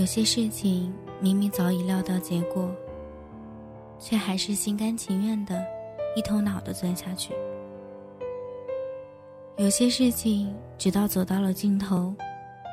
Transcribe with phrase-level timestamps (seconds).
[0.00, 2.74] 有些事情明明早已料到结果，
[3.98, 5.62] 却还是心甘情愿的，
[6.16, 7.34] 一头脑的钻下去。
[9.58, 12.14] 有些事情直到走到了尽头，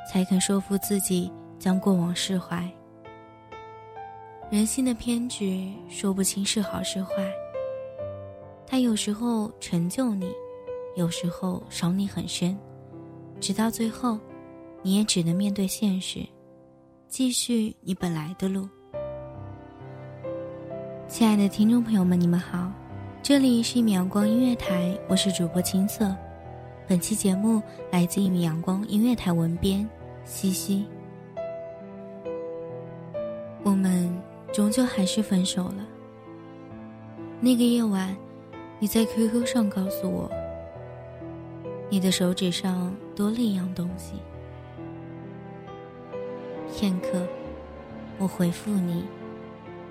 [0.09, 2.65] 才肯说服自己将过往释怀。
[4.49, 7.29] 人性的偏执说不清是好是坏，
[8.65, 10.31] 它有时候成就你，
[10.95, 12.57] 有时候伤你很深，
[13.41, 14.17] 直到最后，
[14.81, 16.25] 你也只能面对现实。
[17.09, 18.67] 继续你本来的路，
[21.07, 22.69] 亲爱的听众朋友们，你们好，
[23.23, 26.13] 这里是一米阳光音乐台，我是主播青色。
[26.85, 29.87] 本期节目来自一米阳光音乐台文编
[30.25, 30.85] 西西。
[33.63, 34.13] 我们
[34.51, 35.87] 终究还是分手了。
[37.39, 38.13] 那个夜晚，
[38.79, 40.29] 你在 QQ 上告诉我，
[41.89, 44.15] 你的手指上多了一样东西。
[46.79, 47.25] 片刻，
[48.19, 49.03] 我回复你，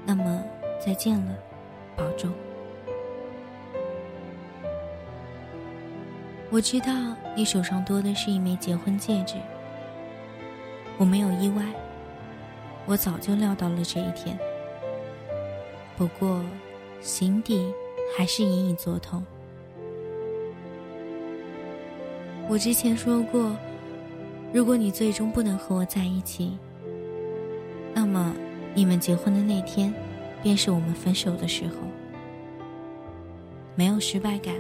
[0.05, 0.41] 那么
[0.79, 1.37] 再见了，
[1.97, 2.31] 保重。
[6.49, 6.93] 我知道
[7.35, 9.35] 你手上多的是一枚结婚戒指，
[10.97, 11.65] 我没有意外，
[12.87, 14.39] 我早就料到了这一天。
[15.97, 16.41] 不过，
[17.01, 17.75] 心底
[18.17, 19.25] 还是隐隐作痛。
[22.49, 23.57] 我之前说过，
[24.53, 26.57] 如果你最终不能和我在一起。
[27.99, 28.31] 那么，
[28.75, 29.91] 你们结婚的那天，
[30.43, 31.73] 便是我们分手的时候。
[33.75, 34.55] 没有失败感，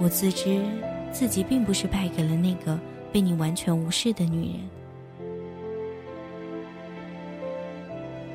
[0.00, 0.60] 我自知
[1.12, 2.76] 自己并不是败给了那个
[3.12, 4.68] 被你完全无视的女人。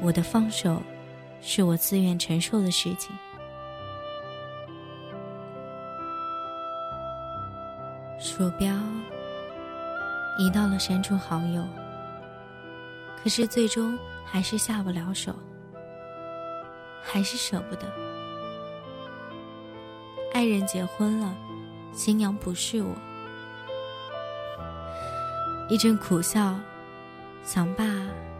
[0.02, 0.82] 我的放手，
[1.42, 3.14] 是我自愿承受的事情。
[8.18, 8.74] 鼠标
[10.40, 11.83] 移到了删除好友。
[13.24, 15.34] 可是最终还是下不了手，
[17.02, 17.88] 还是舍不得。
[20.34, 21.34] 爱人结婚了，
[21.94, 22.94] 新娘不是我。
[25.70, 26.60] 一阵苦笑，
[27.44, 27.86] 想罢，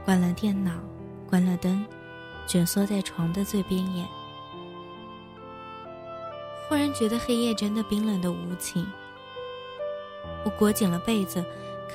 [0.04, 0.72] 关了电脑，
[1.30, 1.86] 关了灯，
[2.46, 4.06] 蜷缩在床的最边沿。
[6.68, 8.86] 忽然觉得黑夜真的冰冷的无情。
[10.44, 11.42] 我裹紧了被子，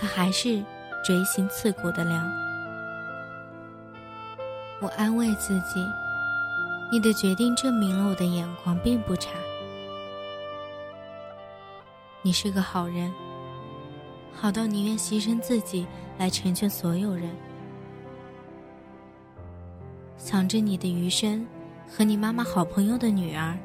[0.01, 0.65] 可还是
[1.05, 2.48] 锥心刺骨的凉。
[4.81, 5.85] 我安慰自己，
[6.93, 9.31] 你的决定证明了我的眼光并不差。
[12.23, 13.13] 你是个好人，
[14.33, 15.85] 好到宁愿牺牲自己
[16.17, 17.29] 来成全所有人。
[20.17, 21.45] 想着你的余生
[21.89, 23.59] 和你妈妈好朋友的女儿，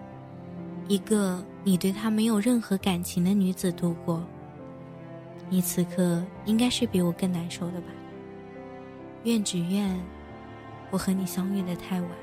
[0.88, 4.24] 一个你对她没有任何感情的女子度过，
[5.48, 7.88] 你此刻应该是比我更难受的吧？
[9.26, 9.96] 愿只愿。
[10.94, 12.23] 我和你相遇的太晚。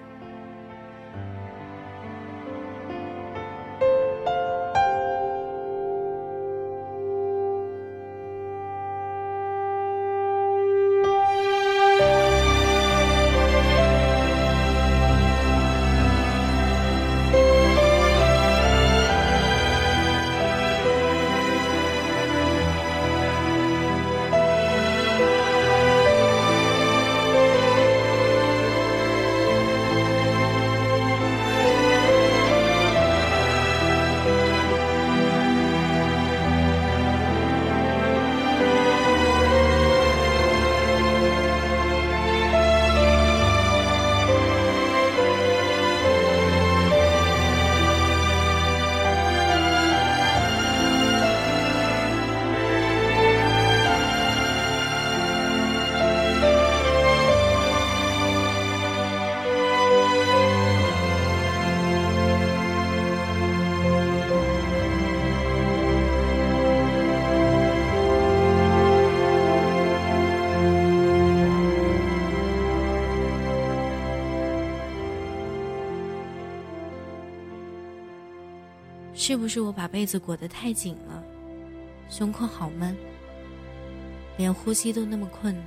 [79.22, 81.22] 是不是我把被子裹得太紧了？
[82.08, 82.96] 胸口好闷，
[84.38, 85.66] 连呼吸都那么困难。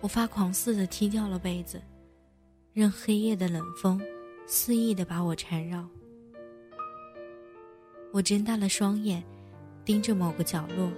[0.00, 1.80] 我发狂似的踢掉了被子，
[2.72, 4.02] 任黑夜的冷风
[4.48, 5.88] 肆意的把我缠绕。
[8.12, 9.22] 我睁大了双眼，
[9.84, 10.90] 盯着某个角落，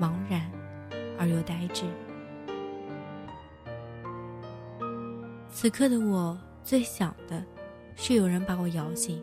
[0.00, 0.48] 茫然
[1.18, 1.82] 而又呆滞。
[5.50, 7.44] 此刻的我最想的，
[7.96, 9.20] 是有人把我摇醒，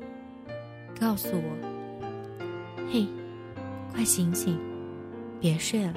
[1.00, 1.56] 告诉我
[2.92, 3.08] ：“嘿，
[3.94, 4.60] 快醒醒，
[5.40, 5.94] 别睡了。”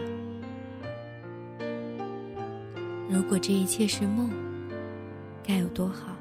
[3.10, 4.30] 如果这一切是梦，
[5.42, 6.16] 该有多好！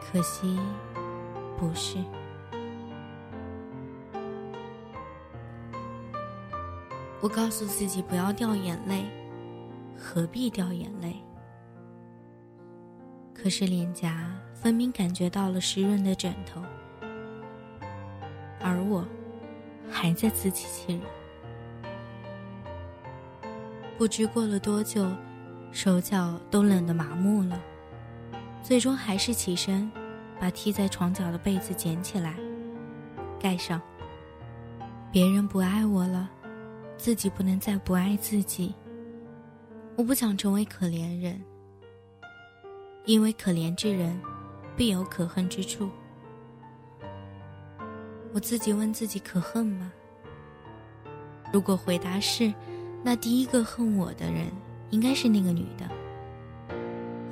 [0.00, 0.58] 可惜，
[1.58, 1.96] 不是。
[7.20, 9.04] 我告诉自己不要掉眼泪，
[9.96, 11.22] 何必掉眼泪？
[13.42, 16.60] 可是脸颊分明感觉到了湿润的枕头，
[18.60, 19.02] 而我
[19.90, 21.00] 还在自欺欺人。
[23.96, 25.10] 不知过了多久，
[25.72, 27.58] 手脚都冷得麻木了，
[28.62, 29.90] 最终还是起身，
[30.38, 32.34] 把踢在床角的被子捡起来，
[33.38, 33.80] 盖上。
[35.10, 36.28] 别人不爱我了，
[36.98, 38.74] 自己不能再不爱自己。
[39.96, 41.42] 我不想成为可怜人，
[43.04, 44.20] 因为可怜之人，
[44.76, 45.88] 必有可恨之处。
[48.32, 49.92] 我自己问自己：可恨吗？
[51.52, 52.52] 如果回答是。
[53.02, 54.52] 那第一个恨我的人，
[54.90, 55.88] 应该是那个女的。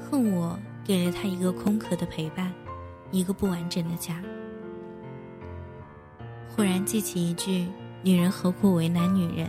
[0.01, 2.51] 恨我给了她一个空壳的陪伴，
[3.11, 4.23] 一个不完整的家。
[6.49, 7.69] 忽然记起一句
[8.03, 9.47] ：“女人何苦为难女人？”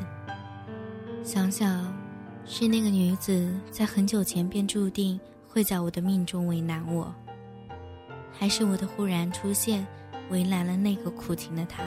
[1.24, 1.98] 想想，
[2.46, 5.18] 是那个女子在很久前便注定
[5.52, 7.12] 会在我的命中为难我，
[8.32, 9.86] 还是我的忽然出现
[10.30, 11.84] 为难了那个苦情的他？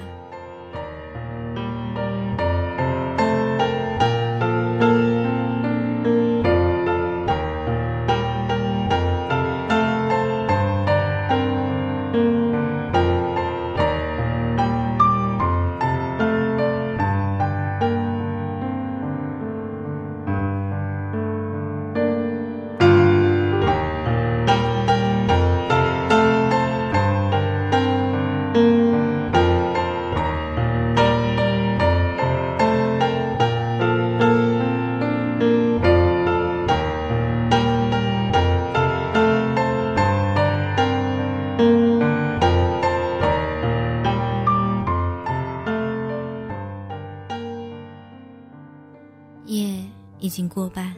[50.62, 50.94] 过半，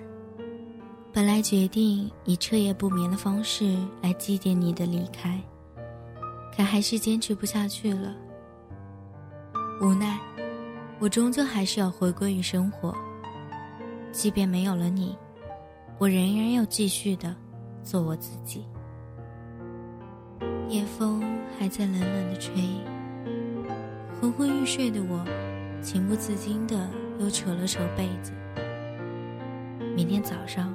[1.10, 5.40] 本来决定以彻夜不眠的方式来祭奠你的离开，
[6.54, 8.14] 可还是坚持不下去了。
[9.80, 10.20] 无奈，
[10.98, 12.94] 我终究还是要回归于生活。
[14.12, 15.16] 即便没有了你，
[15.96, 17.34] 我仍然要继续的
[17.82, 18.66] 做我自己。
[20.68, 21.24] 夜风
[21.58, 22.52] 还在冷冷的吹，
[24.20, 25.24] 昏昏欲睡的我，
[25.80, 26.86] 情不自禁的
[27.18, 28.30] 又扯了扯被子。
[29.94, 30.74] 明天早上，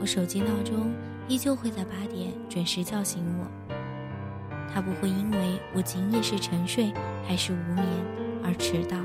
[0.00, 0.90] 我手机闹钟
[1.28, 3.76] 依旧会在八点准时叫醒我。
[4.72, 6.90] 它不会因为我今夜是沉睡
[7.26, 7.84] 还是无眠
[8.42, 8.96] 而迟到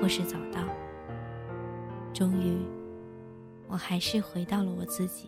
[0.00, 0.60] 或是早到。
[2.12, 2.58] 终于，
[3.68, 5.26] 我还是回到了我自己。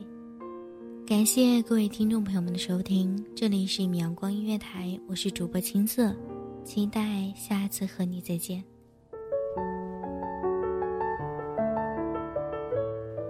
[1.06, 6.12] 感谢各位听众朋友们的收听，这里是米阳光音乐台，我是主播青色，
[6.64, 8.71] 期待下次和你再见。